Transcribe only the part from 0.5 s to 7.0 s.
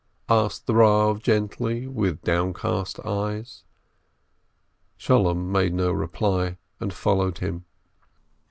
the Eav gently, with downcast eyes. Sholem made no reply, and